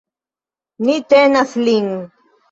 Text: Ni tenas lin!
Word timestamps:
Ni 0.87 0.95
tenas 1.13 1.53
lin! 1.67 1.91